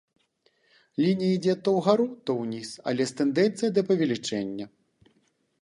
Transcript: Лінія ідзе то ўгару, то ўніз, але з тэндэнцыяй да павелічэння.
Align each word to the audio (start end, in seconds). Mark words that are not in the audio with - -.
Лінія 1.03 1.35
ідзе 1.35 1.53
то 1.67 1.75
ўгару, 1.77 2.07
то 2.29 2.37
ўніз, 2.41 2.69
але 2.93 3.03
з 3.13 3.21
тэндэнцыяй 3.21 3.71
да 3.77 3.81
павелічэння. 3.91 4.65